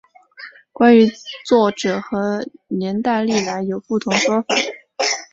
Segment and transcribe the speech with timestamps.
[0.73, 1.11] 关于
[1.45, 4.47] 作者和年代历来有不同说法。